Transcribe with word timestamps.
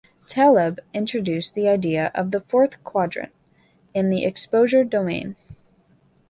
Taleb 0.27 0.79
introduced 0.95 1.53
the 1.53 1.69
idea 1.69 2.09
of 2.15 2.31
the 2.31 2.39
"fourth 2.41 2.83
quadrant" 2.83 3.31
in 3.93 4.09
the 4.09 4.25
exposure 4.25 4.83
domain. 4.83 5.35